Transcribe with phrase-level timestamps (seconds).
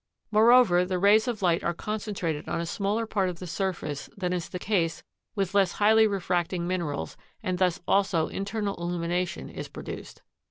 [0.31, 4.33] Moreover, the rays of light are concentrated on a smaller part of the surface than
[4.33, 5.03] is the case
[5.35, 10.23] with less highly refracting minerals and thus also internal illumination is produced.